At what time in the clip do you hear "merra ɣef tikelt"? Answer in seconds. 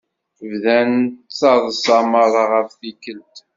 2.11-3.35